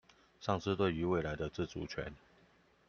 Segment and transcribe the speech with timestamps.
[0.41, 2.15] 喪失對於未來的自主權